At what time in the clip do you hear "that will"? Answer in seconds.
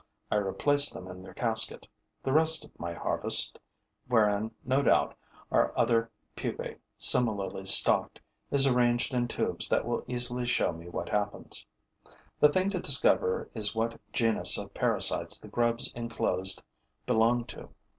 9.69-10.03